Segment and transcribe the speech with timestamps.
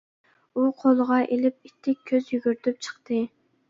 [0.55, 3.27] ئۇ قولىغا ئېلىپ ئىتتىك كۆز يۈگۈرتۈپ چىقتى.